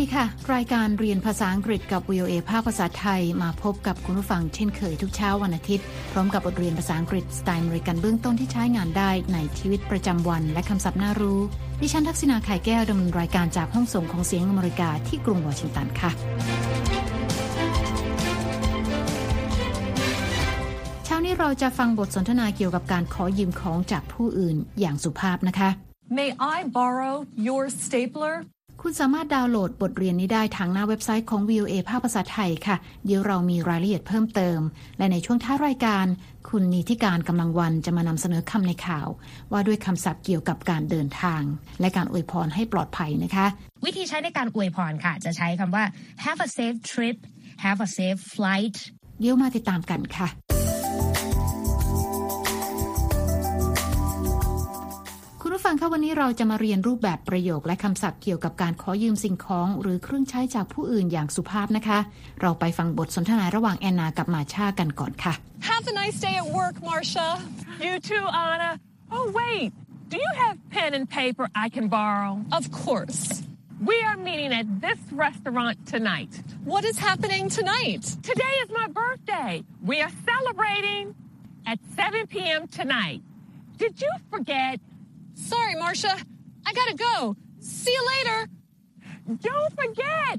[0.00, 11.40] ดีค่ะ รายการเรียนภาษาอังกฤษกับ VOA ภาคภาษาไทยมาพบกับคุณผู้ฟังเช่นเคยทุกเช้าวันอาทิตย์ พร้อมกับบทเรียนภาษาอังกฤษสไตล์อเมริกันเบื้องต้นที่ใช้งานได้ในชีวิตประจำวันและคำศัพท์น่ารู้
[11.80, 16.10] ดิฉันทักษณาไข่แก้วดำเนินรายการจากห้องส่งของเสียงอเมริกาที่กรุงวอชิงตันค่ะ
[21.04, 25.70] เช้านี้เราจะฟังบทสนทนาเกี่ยวกับการขอยืมของจากผู้อื่นอย่างสุภาพนะคะ
[26.18, 27.14] May I borrow
[27.48, 28.34] your stapler?
[28.84, 32.76] คุณสามารถดาวน์โหลดบทเรียนนี้ได้ทางหน้าเว็บไซต์ของ VOA ภาคภาษาไทยค่ะ
[33.06, 34.60] เดี๋ยวเรามีรายละเอียดเพิ่มเติม
[34.98, 36.06] และในช่วงท้ายรายการ
[36.48, 39.08] คุณนิติการกำลังวันจะมานำเสนอคำในข่าว
[39.52, 41.42] ว่าด้วยคำศัพท์เกี่ยวกับการเดินทาง
[41.80, 43.46] และการอวยพรให้ปลอดภัยนะคะ
[43.84, 45.84] วิธีใช้ในการอวยพรค่ะ จะใช้คำว่า
[46.24, 47.16] have a safe trip
[47.64, 48.76] have a safe flight
[49.20, 50.28] เดี๋ยวมาติดตามกันค่ะ
[55.72, 61.98] ฟังคะวันนี้เราจะมาเรียนรูปแบบประโยคและคำศัพท์เกี่ยวกับการขอยืมสิ่งของ หรือเครื่องใช้จากผู้อื่นอย่างสุภาพนะคะ
[62.40, 65.32] เราไปฟังบทสนทนาระหว่างแอนนากับมาชากันก่อนค่ะ
[65.70, 67.28] Have a nice day at work, Marcia.
[67.86, 68.70] You too, Anna.
[69.16, 69.70] Oh, wait.
[70.12, 72.32] Do you have pen and paper I can borrow?
[72.58, 73.22] Of course.
[73.90, 76.32] We are meeting at this restaurant tonight.
[76.72, 78.04] What is happening tonight?
[78.30, 79.52] Today is my birthday.
[79.90, 81.04] We are celebrating
[81.70, 82.60] at 7 p.m.
[82.80, 83.20] tonight.
[83.82, 84.76] Did you forget?
[85.48, 86.14] Sorry, Marcia.
[86.66, 87.36] I gotta go.
[87.60, 88.38] See you later.
[89.48, 90.38] Don't forget!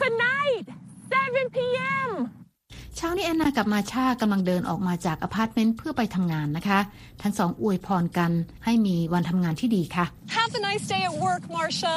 [0.00, 0.64] Tonight,
[1.10, 2.10] 7 p.m.
[2.96, 6.80] เช้านี้แอนนากับมาชากำลังเดินออกมาจากอพาร์ตเมนต์เพื่อไปทำงานนะคะ
[7.22, 8.32] ทั้งสองอวยพรกัน
[8.64, 10.04] ให้มีวันทำงานที่ดีค่ะ
[10.36, 11.96] Have a nice day at work, Marcia.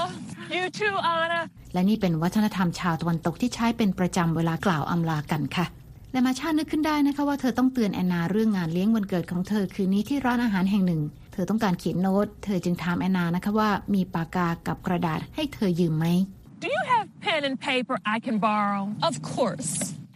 [0.55, 1.41] You too, Anna.
[1.73, 5.65] และนี่เป็นวัฒนธรรมชาวตะวันตกที่ใช้เป็นประจำเวลากล่าวอำลากันค่ะ
[6.11, 11.01] และมาชานึกขึ้นได้นะคะว่าเธอต้องเตือนแอนนาเรื่องงานเลี้ยงวันเกิดของเธอคืนนี้ที่ร้านอาหารแห่งหนึ่ง
[11.33, 16.05] เธอต้องการเขียนโน้ต เธอจึงถามแอนนานะคะว่ามีปากกากับกระดาษให้เธอยืมไหม
[16.63, 18.83] Do you have pen and paper I can borrow?
[19.09, 19.71] Of course.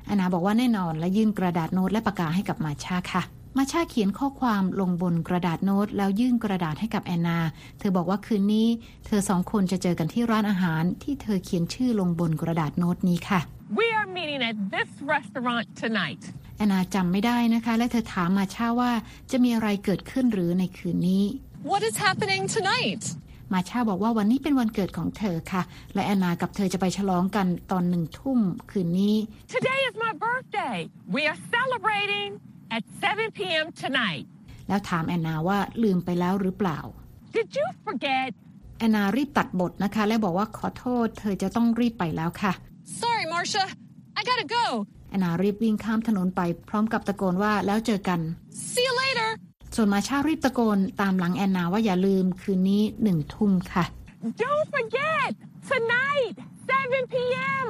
[0.05, 3.23] แอนนาบอกว่าแน่นอนและยื่นกระดาษโน้ตและปากกาให้กับมาชาค่ะ
[3.57, 7.39] มาชาเขียนข้อความลงบนกระดาษโน้ต แล้วยื่นกระดาษให้กับแอนนา
[7.79, 8.67] เธอบอกว่าคืนนี้
[9.05, 13.39] เธอสองคนจะเจอกันที่ร้านอาหารที่เธอเขียนชื่อลงบนกระดาษโน้ตนี้ค่ะ
[13.79, 16.23] We are meeting at this restaurant tonight.
[16.57, 18.91] แอนนาจำไม่ได้นะคะ และเธอถามมาชาว่า
[19.31, 21.23] จะมีอะไรเกิดขึ้นหรือในคืนนี้
[21.71, 23.03] What is happening tonight?
[23.53, 25.61] มาชาบอกว่าวันนี้เป็นวันเกิดของเธอค่ะ
[25.93, 28.39] และแอนนากับเธอจะไปฉลองกันตอนหนึ่งทุ่ม
[28.71, 29.15] คืนนี้
[29.57, 30.77] Today is my birthday.
[31.15, 32.29] We are celebrating
[32.75, 33.65] at 7 p.m.
[33.81, 34.25] tonight.
[34.67, 36.79] แล้วถามแอนนาว่าลืมไปแล้วหรือเปล่า
[37.35, 38.29] Did you forget?
[38.79, 42.53] แอนนารีบตัดบทนะคะ และบอกว่าขอโทษ เธอจะต้องรีบไปแล้วค่ะ
[43.01, 43.65] Sorry, Marcia.
[44.19, 44.65] I gotta go.
[45.09, 48.19] แอนนารีบวิ่งข้ามถนนไปพร้อมกับตะโกนว่าแล้วเจอกัน
[48.71, 49.29] See you later.
[49.75, 53.85] ส่วนมาชารีบตะโกนตามหลังแอนนาว่าอย่าลืมคืนนี้หนึ่งทุ่มค่ะ
[54.43, 55.31] Don't forget!
[55.71, 56.35] Tonight,
[56.67, 57.67] 7 p.m.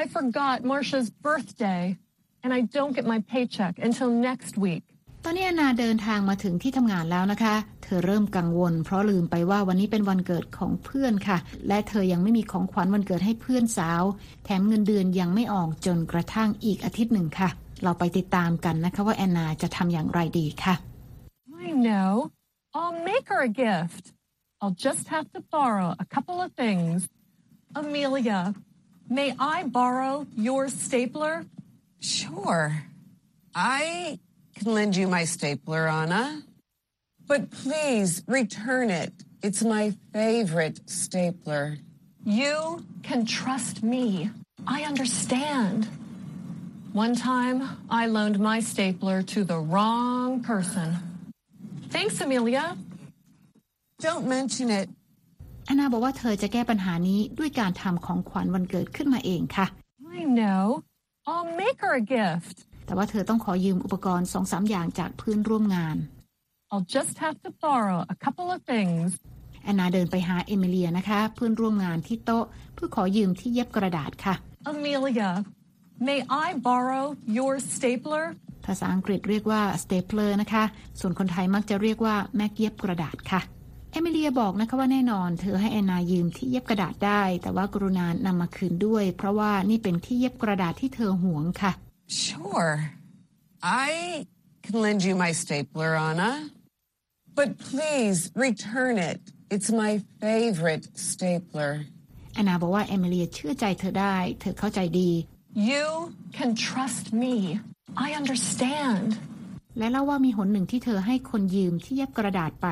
[0.00, 1.98] I forgot Marcia's birthday,
[2.42, 4.84] and I don't get my paycheck until next week.
[5.24, 11.38] ตอนนี้แอนนาเดินทางมาถึงที่ทำงานแล้วนะคะ เธอเริ่มกังวล เพราะลืมไปว่าวันนี้เป็นวันเกิดของเพื่อนค่ะ
[11.68, 14.02] และเธอยังไม่มีของขวัญวันเกิดให้เพื่อนสาว
[14.44, 17.48] แถมเงินเดือนยังไม่ออกจนกระทั่งอีกอาทิตย์หนึ่งค่ะ
[17.82, 20.74] เราไปติดตามกันนะคะว่าแอนนาจะทำอย่างไรดีค่ะ
[21.66, 22.12] I know.
[22.78, 24.04] I'll make her a gift.
[24.60, 26.96] I'll just have to borrow a couple of things.
[27.80, 28.40] Amelia,
[29.10, 31.44] may I borrow your stapler?
[32.00, 32.84] Sure.
[33.54, 34.18] I
[34.54, 36.42] can lend you my stapler, Anna.
[37.26, 39.12] But please return it.
[39.42, 41.78] It's my favorite stapler.
[42.24, 44.30] You can trust me.
[44.66, 45.88] I understand.
[46.92, 50.96] One time, I loaned my stapler to the wrong person.
[51.88, 52.76] Thanks, Amelia.
[54.00, 54.88] Don't mention it.
[55.64, 59.66] แอนนาบอกว่าเธอจะแก้ปัญหานี้ด้วยการทำของขวัญวันเกิดขึ้นมาเองค่ะ
[60.18, 60.64] I know.
[61.30, 62.56] I'll make her a gift.
[62.86, 65.96] แต่ว่าเธอต้องขอยืมอุปกรณ์สองสามอย่างจากเพื่อนร่วมงาน
[66.72, 69.08] I'll just have to borrow a couple of things.
[69.64, 74.34] แอนนาเดินไปหาเอมิเลียนะคะ เพื่อนร่วมงานที่โต๊ะ เพื่อขอยืมที่เย็บกระดาษค่ะ
[74.70, 75.30] Amelia,
[76.08, 77.06] may I borrow
[77.38, 78.24] your stapler?
[78.66, 80.64] ภาษาอังกฤษเรียกว่า stapler นะคะ
[81.00, 83.40] ส่วนคนไทยมักจะเรียกว่าแม็กเย็บกระดาษค่ะ
[83.92, 91.72] เอมิเลียบอกนะคะว่าแน่นอน เธอให้แอนนายืมที่เย็บกระดาษได้ แต่ว่ากรุณานำมาคืนด้วย เพราะว่านี่เป็นที่เย็บกระดาษที่เธอหวงค่ะ
[92.24, 92.72] Sure.
[93.88, 93.90] I
[94.64, 96.32] can lend you my stapler, Anna.
[97.38, 99.20] But please return it.
[99.54, 101.72] It's my favorite stapler.
[102.34, 105.10] แอนนาบอกว่าเอมิเลียเชื่อใจเธอได้ เธอเข้าใจดี
[105.72, 105.86] You
[106.38, 107.34] can trust me.
[108.06, 109.08] I understand.
[109.78, 112.68] และเล่าว่ามีหนหนึ่งที่เธอให้คนยืมที่เย็บกระดาษไป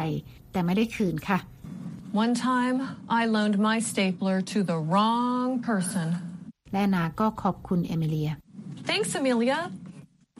[0.58, 1.38] แต่ไม่ได้คืนค่ะ
[2.22, 2.76] One time,
[3.20, 6.08] I loaned my stapler to the wrong person.
[6.72, 8.30] และนาก็ขอบคุณเอมิเลีย
[8.88, 9.58] Thanks, Amelia.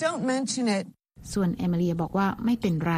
[0.05, 0.85] Don't mention it.
[1.33, 2.95] ส่วนเอมิเลียบอกว่าไม่เป็นไร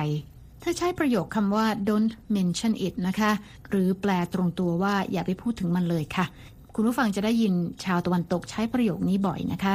[0.60, 3.32] เธอใช้ประโยคคำว่า don't mention it นะคะ
[3.68, 6.26] หรือแปลตรงตัวว่าอย่าไปพูดถึงมันเลยค่ะ
[6.74, 7.52] คุณผู้ฟังจะได้ยิน
[7.84, 9.74] ชาวตะวันตกใช้ประโยคนี้บ่อยนะคะ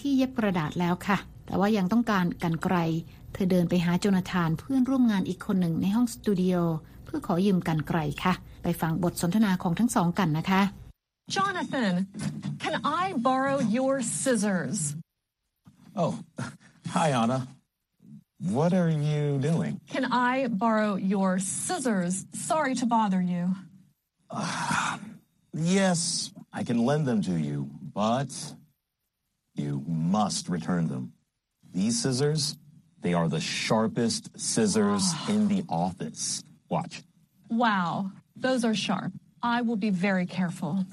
[0.00, 2.76] ที่เย็บกระดาษแล้วค่ะ แต่ว่ายังต้องการกันไกล
[3.32, 6.54] เธอเดินไปหาโจนาธานเพื่อนร่วมงานอีกคนหนึ่งในห้องสตูดิโอ
[7.04, 10.62] เพื่อขอยืมกันไกลค่ะ ไปฟังบทสนทนาของทั้งสองกันนะคะ
[11.36, 11.94] Jonathan,
[12.62, 14.96] can I borrow your scissors?
[15.94, 16.12] Oh,
[16.96, 17.38] hi, Anna.
[18.40, 19.80] What are you doing?
[19.94, 22.24] Can I borrow your scissors?
[22.32, 23.56] Sorry to bother you.
[25.52, 28.30] Yes, I can lend them to you, but
[29.57, 31.13] you must return them.
[31.73, 32.57] These scissors,
[33.01, 36.43] they are the sharpest scissors in the office.
[36.69, 37.03] Watch.
[37.49, 39.11] Wow, those are sharp.
[39.41, 40.85] I will be very careful.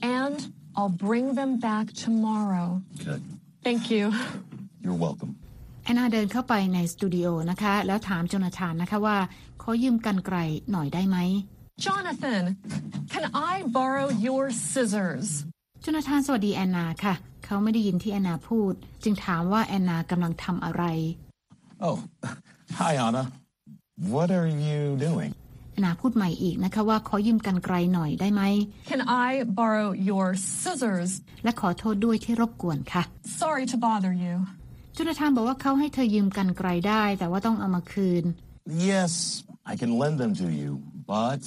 [0.00, 2.82] And I'll bring them back tomorrow.
[3.04, 3.22] Good.
[3.62, 4.12] Thank you.
[4.82, 5.32] You're welcome.
[5.84, 9.18] แอนนาเดินเข้าไปในสตูดิโอนะคะ แล้วถามโจนาธานนะคะว่า
[9.62, 10.36] ขอยืมกันไกล
[10.70, 11.16] หน่อยได้ไหม
[11.86, 12.44] Jonathan,
[13.12, 15.28] can I borrow your scissors?
[15.83, 17.13] โจนาธานสวัสดีแอนนาค่ะ
[17.45, 20.83] เขาไม่ได้ยินที่แอนนาพูด จึงถามว่าแอนนากำลังทำอะไร
[21.87, 21.97] Oh,
[22.79, 23.23] hi, Anna.
[24.13, 25.31] What are you doing?
[25.73, 28.41] แอนนาพูดใหม่อีกนะคะว่าขอยืมกันไกลหน่อยได้ไหม
[28.89, 30.27] Can I borrow your
[30.59, 31.11] scissors?
[31.43, 33.03] และขอโทษด้วยที่รบกวนค่ะ
[33.41, 34.35] Sorry to bother you.
[34.93, 38.23] โจนาธานบอกว่าเขาให้เธอยืมกันไกลได้ แต่ว่าต้องเอามาคืน
[38.91, 39.13] Yes,
[39.71, 40.69] I can lend them to you,
[41.13, 41.43] but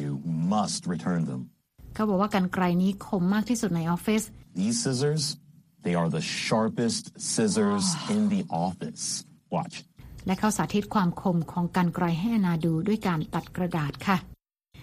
[0.00, 0.10] you
[0.54, 1.42] must return them.
[1.94, 4.22] เขาบอกว่ากันไกลนี้คมมากที่สุดในออฟฟิศ
[4.62, 5.22] These scissors,
[5.84, 7.02] they are the sharpest
[7.32, 9.04] scissors in the office.
[9.56, 9.76] Watch.
[10.26, 14.16] และเขาสาธิตความคมของกันไกลให้แอนนาดูด้วยการตัดกระดาษค่ะ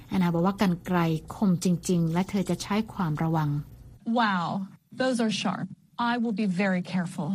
[0.10, 1.00] แอนนาบอกว่ากันไกล
[1.36, 3.50] คมจริง ๆ และเธอจะใช้ความระวัง
[4.20, 4.46] Wow,
[5.02, 5.68] those are sharp.
[6.12, 7.30] I will be very careful.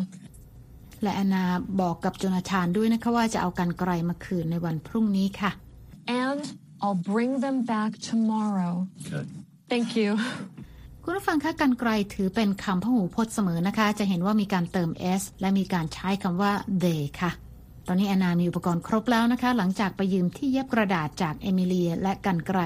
[1.03, 1.45] และแอนนา
[1.81, 5.51] บอกกับโจนาธานด้วยนะคะว่าจะเอากันไกลมาคืนในวันพรุ่งนี้ค่ะ
[6.27, 6.43] And
[6.83, 8.75] I'll bring them back tomorrow.
[9.13, 9.29] Good.
[9.73, 10.11] Thank you.
[11.05, 14.91] คุณผู้ฟังคะกันไกลถือเป็นคำพหูพจน์เสมอนะคะ จะเห็นว่ามีการเติม
[15.21, 16.53] s และมีการใช้คำว่า
[16.83, 17.31] they ค่ะ
[17.87, 22.61] ตอนนี้แอนนามีอุปกรณ์ครบแล้วนะคะ หลังจากไปยืมที่เย็บกระดาษจากเอมิเลียและกันไกล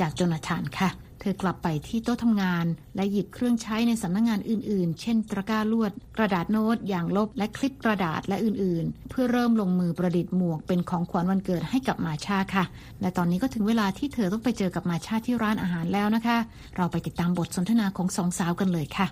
[0.00, 0.88] จากโจนาธานค่ะ
[1.20, 2.66] เธอกลับไปที่โต๊ะทำงาน
[2.96, 12.64] และหยิบเครื่องใช้ในสำนักงงานอื่นๆ เช่น ตะกร้าลวด กระดาษโน้ตอย่างลบและคลิปกระดาษและอื่นๆ เพื่อเริ่มลงมือประดิษฐ์หมวกเป็นของขวัญวันเกิดให้กับมาชาค่ะ
[13.00, 16.38] และตอนนี้ก็ถึงเวลาที่เธอต้องไปเจอกับมาชาที่ร้านอาหารแล้วนะคะ
[16.76, 19.06] เราไปติดตามบทสนทนาของสองสาวกันเลยค่ะ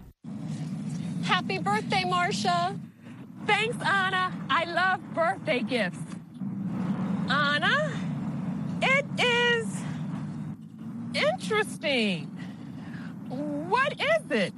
[1.32, 2.60] Happy birthday, Marcia.
[3.50, 4.24] Thanks, Anna.
[4.60, 6.04] I love birthday gifts.
[7.28, 7.76] Anna,
[8.94, 9.66] it is
[11.16, 12.24] interesting.
[13.28, 14.52] What is it?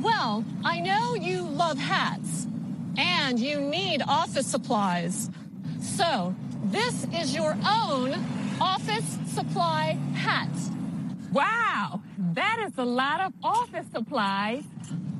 [0.00, 2.46] Well, I know you love hats
[2.96, 5.30] and you need office supplies.
[5.80, 6.34] So,
[6.64, 8.14] this is your own
[8.60, 10.48] office supply hat.
[11.32, 12.02] Wow,
[12.34, 14.64] that is a lot of office supplies.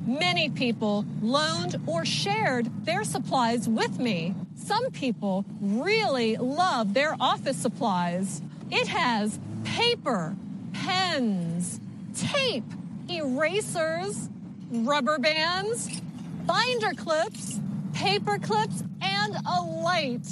[0.05, 4.35] Many people loaned or shared their supplies with me.
[4.55, 8.41] Some people really love their office supplies.
[8.69, 10.35] It has paper,
[10.82, 11.80] pens,
[12.14, 12.64] tape,
[13.10, 14.28] erasers,
[14.70, 16.00] rubber bands,
[16.46, 17.60] binder clips,
[17.92, 20.26] paper clips, and a light.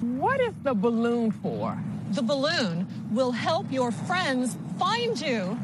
[0.00, 1.78] What is the balloon for?
[2.12, 5.58] The balloon will help your friends find you.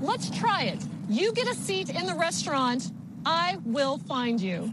[0.00, 0.80] Let's try it.
[1.08, 2.90] You get a seat in the restaurant.
[3.26, 4.72] I will find you.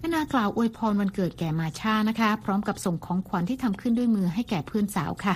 [0.00, 5.34] แอนนากล่าวอวยพรวันเกิดแก่มาชานะคะ พร้อมกับส่งของขวัญที่ทำขึ้นด้วยมือให้แก่เพื่อนสาวค่ะ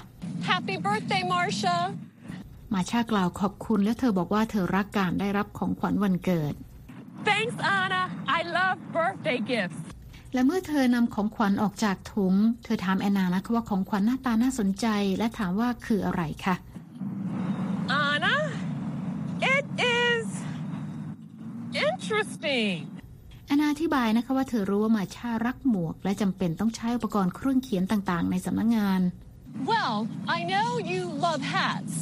[0.51, 1.77] Happy birthday, Marcia.
[2.74, 6.54] มาชากล่าวขอบคุณและเธอบอกว่าเธอรักการได้รับของขวัญวันเกิด
[7.30, 8.04] Thanks, Anna.
[8.38, 9.82] I love birthday gifts.
[10.34, 14.88] และเมื่อเธอนำของขวัญออกจากถุง เธอถามแอนนานะคะว่าของขวัญหน้าตาน่าสนใจ
[15.18, 16.56] และถามว่าคืออะไรค่ะ
[18.08, 18.38] Anna,
[19.56, 19.66] it
[20.04, 20.26] is
[21.88, 22.76] interesting.
[23.48, 29.02] แอนนาอธิบายนะคะว่าเธอรู้ว่ามาชารักหมวก และจำเป็นต้องใช้อุปกรณ์เครื่องเขียนต่างๆ ในสำนักงาน
[29.72, 29.98] Well,
[30.38, 31.94] I know you love hats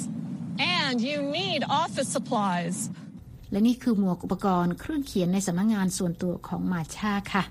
[0.59, 2.77] and you need office supplies.
[3.51, 7.43] และนี่คือหมวกอุปกรณ์เครื่องเขียนในสำนักงานส่วนตัวของมาชาค่ะ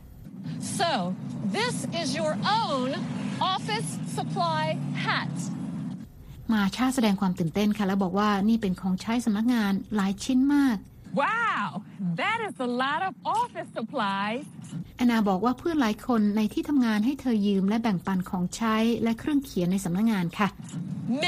[0.80, 0.90] So,
[1.58, 2.88] this is your own
[3.54, 4.64] office supply
[5.06, 5.34] hat.
[6.52, 10.76] มาชาแสดงความตื่นเต้นค่ะ แล้วบอกว่านี่เป็นของใช้สำนักงานหลายชิ้นมาก
[11.14, 11.82] Wow,
[12.16, 14.44] that is a lot of office supplies.
[14.96, 20.48] แอนนาบอกว่าเพื่อนหลายคนในที่ทำงานให้เธอยืมและแบ่งปันของใช้และเครื่องเขียนในสำนักงานค่ะ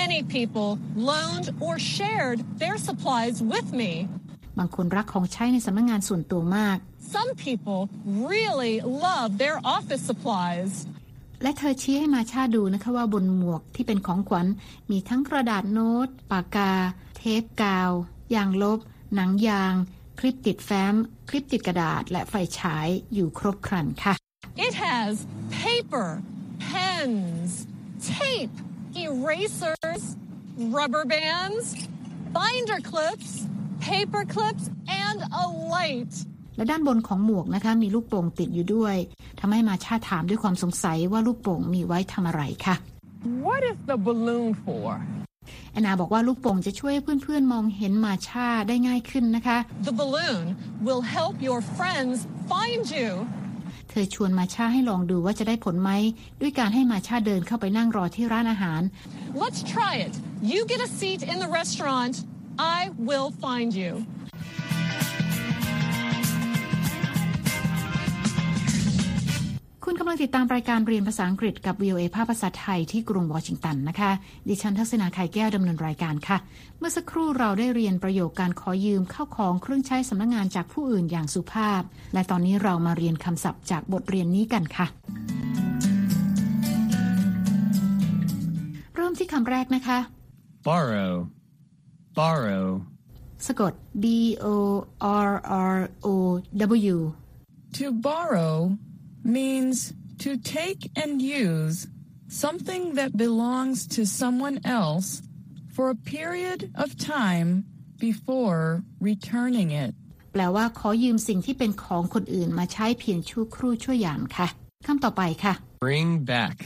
[0.00, 0.70] Many people
[1.10, 3.92] loaned or shared their supplies with me.
[4.58, 6.76] บางคนรักของใช้ในสำนักงานส่วนตัวมาก
[7.14, 7.80] Some people
[8.32, 8.74] really
[9.06, 10.72] love their office supplies.
[11.42, 14.46] และเธอชี้ให้มาชาดูนะคะว่าบนหมวกที่เป็นของขวัญ
[14.90, 16.72] มีทั้งกระดาษโน้ต ปากกา
[17.16, 17.90] เทปกาว
[18.34, 18.78] ยางลบ
[19.14, 19.74] หนังยาง
[20.18, 20.94] คลิปติดแฟ้ม
[21.28, 24.14] คลิปติดกระดาษ และไฟฉายอยู่ครบครันค่ะ
[24.66, 25.12] It has
[25.64, 26.08] paper,
[26.70, 27.50] pens,
[28.18, 28.54] tape,
[29.06, 30.02] erasers,
[30.76, 31.66] rubber bands,
[32.38, 33.30] binder clips,
[33.88, 34.64] paper clips,
[35.04, 36.14] and a light.
[36.56, 38.96] และด้านบนของหมวกนะคะมีลูกโป่งติดอยู่ด้วย
[39.40, 42.76] ทำให้มาชาถามด้วยความสงสัยว่าลูกโป่งมีไว้ทำอะไรค่ะ
[43.46, 44.88] What is the balloon for?
[45.72, 50.44] แอนนาบอกว่าลูกโป่งจะช่วยให้เพื่อนๆมองเห็นมาชาได้ง่ายขึ้นนะคะ The balloon
[50.86, 52.16] will help your friends
[52.52, 53.10] find you.
[53.90, 55.90] เธอชวนมาชาให้ลองดูว่าจะได้ผลไหม
[56.40, 58.80] ด้วยการให้มาชาเดินเข้าไปนั่งรอที่ร้านอาหาร
[59.42, 60.14] Let's try it.
[60.52, 62.14] You get a seat in the restaurant.
[62.78, 63.92] I will find you.
[69.92, 74.10] คุณกำลังติดตามรายการเรียนภาษาอังกฤษกับ VOA ภาพภาษาไทยที่กรุงวอชิงตันนะคะ
[74.48, 76.38] ดิฉันทักษณาไข่แก้วดำเนินรายการค่ะ
[76.78, 81.82] เมื่อสักครู่เราได้เรียนประโยคการขอยืมเข้าของเครื่องใช้สำนักงงานจากผู้อื่นอย่างสุภาพ
[82.14, 84.86] และตอนนี้เรามาเรียนคำศัพท์จากบทเรียนนี้กันค่ะ
[88.96, 89.98] เริ่มที่คำแรกนะคะ
[90.68, 91.12] borrow,
[92.18, 92.66] borrow,
[93.46, 94.04] สะกด B
[94.44, 94.46] O
[95.28, 95.30] R
[95.74, 96.08] R O
[96.94, 96.96] W
[97.76, 98.56] To borrow
[99.37, 99.77] means
[100.23, 101.87] to take and use
[102.43, 105.09] something that belongs to someone else
[105.75, 107.49] for a period of time
[108.05, 108.61] before
[109.09, 109.91] returning it.
[110.33, 114.47] แปลว่าขอยืมสิ่งที่เป็นของคนอื่นมาใช้เพียงชั่วครู่ชั่วยามค่ะ
[114.87, 115.53] คำต่อไปค่ะ
[115.85, 116.57] bring back,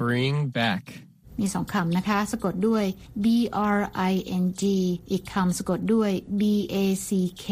[0.00, 0.84] bring back,
[1.40, 2.84] มีสองคำนะคะ สะกดด้วย
[3.24, 3.26] B
[3.76, 3.78] R
[4.12, 4.62] I N G
[5.10, 6.10] อีกคำสะกดด้วย
[6.40, 6.42] B
[6.74, 6.76] A
[7.08, 7.10] C
[7.44, 7.46] K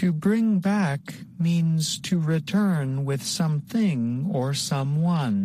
[0.00, 1.00] To bring back
[1.38, 3.98] means to return with something
[4.36, 5.36] or someone.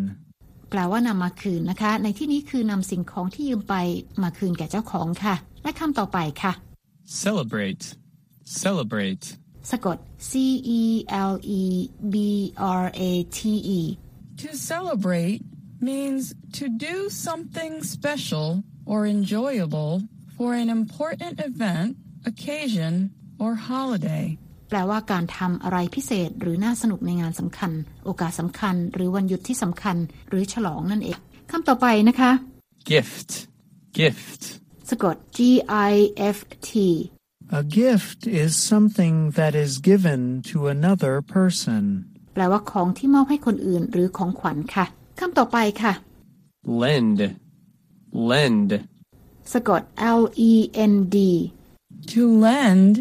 [0.70, 3.76] แปลว่านำมาคืนนะคะ ในที่นี้คือนำสิ่งของที่ยืมไป
[4.24, 6.54] มาคืนแก่เจ้าของค่ะ และคำต่อไปค่ะ
[7.24, 7.84] celebrate,
[8.64, 9.26] celebrate,
[9.72, 9.98] สะกด
[10.30, 10.32] C
[10.80, 10.82] E
[11.32, 11.64] L E
[12.14, 12.16] B
[12.82, 13.40] R A T
[13.80, 13.82] E
[14.44, 15.42] To celebrate
[15.90, 16.24] means
[16.58, 18.48] to do something special
[18.92, 19.94] or enjoyable
[20.38, 21.90] for an important event,
[22.32, 22.94] occasion,
[23.43, 24.25] or holiday.
[24.69, 27.73] แปลว่าการทำอะไรพิเศษหรือน่าสนุกในงานสำคัญ
[28.05, 29.97] โอกาสสำคัญ หรือวันหยุดที่สำคัญ
[30.29, 31.19] หรือฉลองนั่นเอง
[31.51, 32.31] คำต่อไปนะคะ
[32.93, 33.31] gift,
[33.99, 34.43] gift,
[34.91, 35.39] สะกด G
[35.91, 35.95] I
[36.37, 36.71] F T
[37.59, 40.21] A gift is something that is given
[40.51, 41.83] to another person.
[42.35, 44.85] แปลว่าของที่มอบให้คนอื่นหรือของขวัญค่ะ
[45.21, 45.93] คำต่อไปค่ะ
[46.83, 47.21] lend,
[48.31, 48.71] lend,
[49.53, 49.83] สะกด
[50.19, 50.53] L E
[50.93, 51.17] N D
[52.13, 52.95] To lend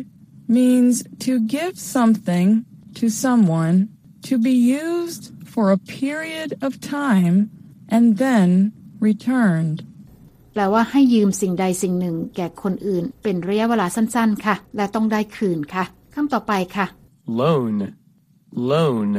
[0.49, 0.95] means
[1.27, 2.65] to give something
[2.99, 3.89] to someone
[4.29, 7.51] to be used for a period of time
[7.89, 9.79] and then returned.
[10.53, 15.85] แปลว่าให้ยืมสิ่งใดสิ่งหนึ่ง แก่คนอื่น เป็นระยะเวลาสั้นๆ ค่ะ และต้องได้คืนค่ะ
[16.15, 16.87] คำต่อไปค่ะ
[17.41, 17.77] loan,
[18.71, 19.11] loan,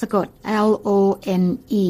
[0.00, 0.26] สะกด
[0.68, 0.90] L O
[1.42, 1.44] N
[1.84, 1.86] E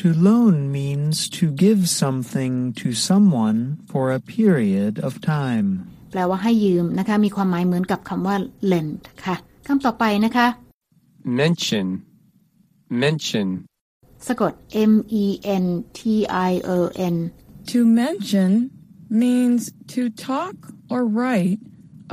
[0.00, 3.60] To loan means to give something to someone
[3.90, 5.68] for a period of time.
[6.11, 8.35] แปลว่าให้ยืมนะคะ มีความหมายเหมือนกับคำว่า
[8.71, 9.35] lend ค่ะ
[9.67, 10.47] คำต่อไปนะคะ
[11.41, 11.87] mention,
[13.03, 13.47] mention,
[14.27, 14.53] สะกด
[14.91, 15.25] M E
[15.63, 15.65] N
[15.97, 15.99] T
[16.49, 16.77] I O
[17.13, 17.15] N
[17.71, 18.51] To mention
[19.23, 19.61] means
[19.93, 20.55] to talk
[20.93, 21.59] or write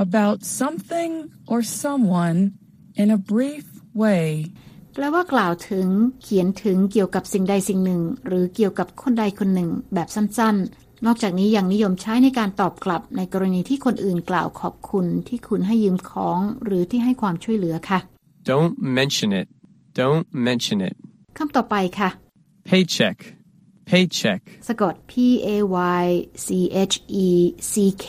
[0.05, 1.11] about something
[1.51, 2.39] or someone
[3.01, 3.65] in a brief
[4.03, 4.25] way.
[4.93, 5.87] แปลว่ากล่าวถึง
[6.21, 17.99] เขียนถึงเกี่ยวกับสิ่งใดสิ่งหนึ่ง หรือเกี่ยวกับคนใดคนหนึ่งแบบสั้นๆ นอกจากนี้ยังนิยมใช้ในการตอบกลับในกรณีที่คนอื่นกล่าวขอบคุณที่คุณให้ยืมของหรือที่ให้ความช่วยเหลือค่ะ
[18.49, 19.47] don't mention it,
[19.99, 20.95] don't mention it,
[21.37, 22.09] คำต่อไปค่ะ
[22.69, 23.17] paycheck,
[23.89, 25.13] paycheck, สะกด P
[25.47, 25.49] A
[26.01, 26.05] Y
[26.45, 26.47] C
[26.91, 27.27] H E
[27.71, 27.73] C
[28.05, 28.07] K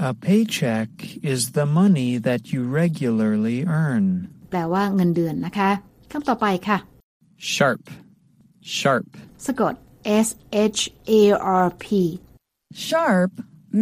[0.00, 0.88] A paycheck
[1.32, 4.04] is the money that you regularly earn.
[4.50, 5.70] แปลว่าเงินเดือนนะคะ
[6.12, 6.78] คำต่อไปค่ะ
[7.54, 7.82] sharp,
[8.78, 9.08] sharp,
[9.46, 9.74] สะกด
[10.25, 10.81] S H
[11.19, 11.21] A
[11.63, 11.85] R P
[12.87, 13.31] Sharp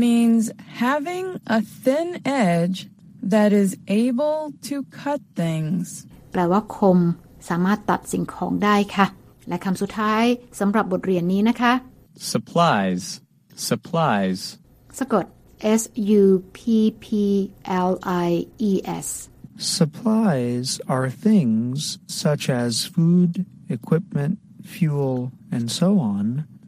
[0.03, 0.43] means
[0.85, 1.25] having
[1.57, 2.77] a thin edge
[3.33, 5.85] that is able to cut things.
[6.31, 6.99] แปลว่าคม
[7.49, 9.07] สามารถตัดสิ่งของได้ค่ะ
[9.47, 10.23] และคำสุดท้าย
[10.59, 11.73] สำหรับบทเรียนนี้นะคะ
[12.31, 13.03] supplies,
[13.67, 14.39] Supplies.
[14.99, 15.25] สะกด
[15.81, 15.81] S
[16.21, 16.25] U
[16.57, 16.59] P
[17.03, 17.07] P
[17.89, 17.91] L
[18.27, 18.29] I
[18.69, 18.71] E
[19.05, 19.07] S
[19.77, 21.79] Supplies are things
[22.23, 23.31] such as food,
[23.75, 24.33] equipment,
[24.73, 25.17] fuel,
[25.56, 26.24] and so on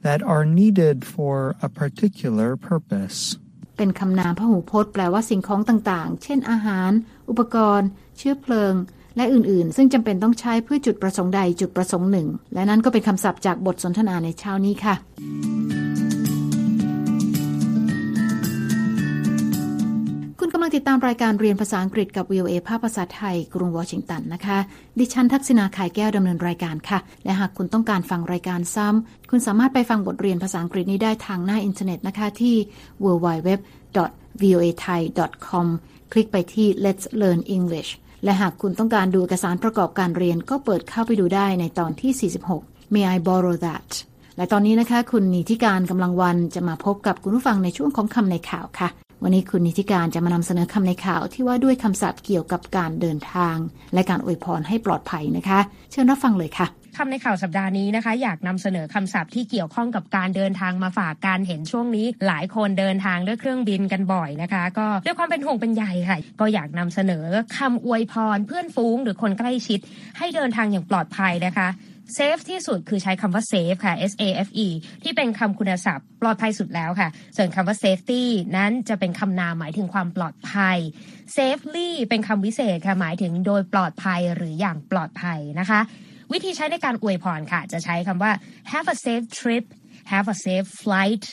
[0.06, 1.34] that are needed for
[1.66, 3.18] a particular purpose.
[3.76, 6.90] เป็นคำนามพหูพจน์แปลว่าสิ่งของต่างๆ เช่นอาหาร
[7.28, 8.74] อุปกรณ์ เชื้อเพลิง
[9.16, 14.94] และอื่นๆ ซึ่งจำเป็นต้องใช้เพื่อจุดประสงค์ใดจุดประสงค์หนึ่ง และนั่นก็เป็นคำศัพท์จากบทสนทนาในเช้านี้ค่ะ
[20.66, 24.58] ลังติดตามรายการเรียนภาษาอังกฤษกับ VOA ภาภาษาไทย กรุงวอชิงตันนะคะ
[24.98, 32.54] ดิฉันทักษณาขายแก้วดำเนินรายการค่ะ และหากคุณต้องการฟังรายการซ้ำ คุณสามารถไปฟังบทเรียนภาษาอังกฤษนี้ได้ทางหน้าอินเทอร์เน็ตนะคะที่
[33.04, 35.66] www.voathai.com
[36.12, 37.90] คลิกไปที่ Let's Learn English
[38.24, 42.12] และหากคุณต้องการดูเอกสารประกอบการเรียนก็เปิดเข้าไปดูได้ในตอนที่
[42.58, 43.88] 46 May I borrow that
[44.36, 48.90] และตอนนี้นะคะ คุณนิติการกำลังวันจะมาพบกับคุณผู้ฟังในช่วงของคำในข่าวค่ะ
[49.22, 53.56] วันนี้คุณนิติการจะมานำเสนอคำในข่าวที่ว่าด้วยคำศัพท์เกี่ยวกับการเดินทาง
[53.94, 55.58] และการอวยพรให้ปลอดภัยนะคะ
[55.92, 67.26] เชิญรับฟังเลยค่ะคำในข่าวสัปดาห์นี้นะคะ อยากนำเสนอคำศัพท์ที่เกี่ยวข้องกับการเดินทางมาฝากการเห็นช่วงนี้ หลายคนเดินทางด้วยเครื่องบินกันบ่อยนะคะ ก็ด้วยความเป็นห่วงเป็นใยค่ะ ก็อยากนำเสนอ
[67.58, 69.80] คำอวยพรเพื่อนฟุ้งหรือคนใกล้ชิด
[70.18, 71.68] ให้เดินทางอย่างปลอดภัยนะคะ
[72.14, 74.68] เซฟที่สุดคือใช้คำว่า safe ค่ะ S A F E
[75.02, 78.22] ที่เป็นคำคุณศัพท์ ปลอดภัยสุดแล้วค่ะ ส่วนคำว่า safety
[78.56, 80.78] นั้นจะเป็นคำนามหมายถึงความปลอดภัย
[81.36, 85.80] safely เป็นคำวิเศษค่ะหมายถึงโดยปลอดภัยหรืออย่างปลอดภัยนะคะ
[86.32, 88.32] วิธีใช้ในการอวยพรค่ะ จะใช้คำว่า
[88.72, 89.64] have a safe trip
[90.12, 91.24] have a safe flight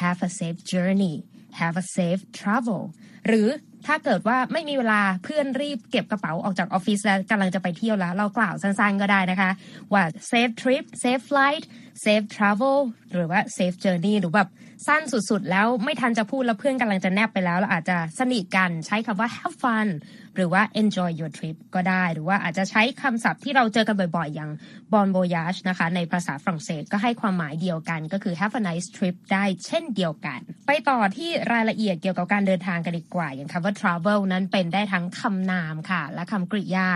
[0.00, 1.14] have a safe journey
[1.60, 2.82] have a safe travel
[3.26, 3.48] หรือ
[3.86, 9.50] ถ้าเกิดว่าไม่มีเวลาเพื่อนรีบเก็บกระเป๋าออกจากออฟฟิศแล้วกำลังจะไปเที่ยวแล้ว เรากล่าวสั้นๆก็ได้นะคะ
[9.92, 11.64] ว่า safe trip safe flight
[12.04, 12.78] safe travel
[13.12, 14.50] หรือว่า safe journey หรือแบบ
[14.86, 19.88] สั้นสุดๆ แล้วไม่ทันจะพูดแล้วเพื่อนกำลังจะแนบไปแล้วเราอาจจะสนิทกันใช้คำว่า have fun
[20.36, 24.50] หรือว่า enjoy your trip ก็ได้ หรือว่าอาจจะใช้คำศัพท์ที่เราเจอกันบ่อยๆ อย่าง
[24.92, 36.88] bon voyage นะคะ ในภาษาฝรั่งเศสก็ให้ความหมายเดียวกัน ก็คือ have a nice trip ได้เช่นเดียวกัน ไปต่อที่รายละเอียดเกี่ยวกับการเดินทางกันดีกว่า อย่างคำว่า travel นั้นเป็นได้ทั้งคำนามค่ะ และคำกริยา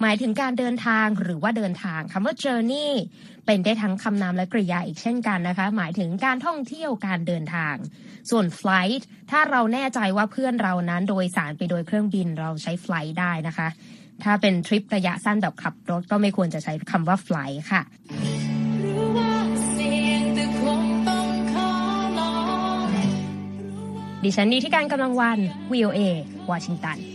[0.00, 2.90] หมายถึงการเดินทางหรือว่าเดินทางคำว่า journey
[3.46, 7.74] เป็นได้ทั้งคำนามและกริยาอีกเช่นกันนะคะ หมายถึงการท่องเที่ยวการเดินทาง
[8.30, 13.68] ส่วน flight ถ้าเราแน่ใจว่าเพื่อนเรานั้นโดยสารไปโดยเครื่องบินเราใช้ flight ได้นะคะ
[14.24, 17.82] ถ้าเป็นทริประยะสั้นแบบขับรถก็ไม่ควรจะใช้คำว่า flight ค่ะ
[24.24, 25.38] ดิฉันนีที่การกำลังวัน
[25.72, 26.00] VOA
[26.50, 27.13] วอชิงตัน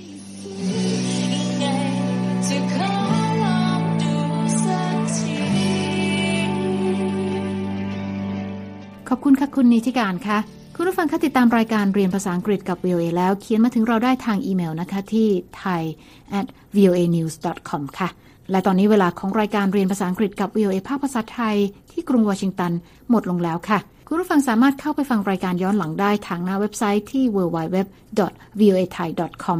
[9.10, 10.38] ขอบคุณค่ะคุณนิติการค่ะ
[10.76, 15.28] คุณผู้ฟังคะติดตามรายการเรียนภาษาอังกฤษกับ VOA แล้วเขียนมาถึงเราได้ทางอีเมลนะคะที่
[15.62, 15.82] thai
[16.40, 17.36] at voa news
[17.70, 18.10] com ค่ะ
[18.52, 21.58] และตอนนี้เวลาของรายการเรียนภาษาอังกฤษกับ VOA ภาคภาษาไทย
[21.92, 22.72] ที่กรุงวอชิงตัน
[23.10, 29.60] หมดลงแล้วค่ะ คุณผู้ฟังสามารถเข้าไปฟังรายการย้อนหลังได้ทางหน้าเว็บไซต์ที่ www.voathai.com